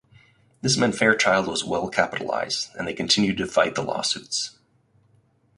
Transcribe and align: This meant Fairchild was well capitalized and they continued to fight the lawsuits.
This 0.63 0.77
meant 0.77 0.95
Fairchild 0.95 1.45
was 1.45 1.63
well 1.63 1.87
capitalized 1.87 2.69
and 2.73 2.87
they 2.87 2.93
continued 2.95 3.37
to 3.37 3.45
fight 3.45 3.75
the 3.75 3.83
lawsuits. 3.83 4.57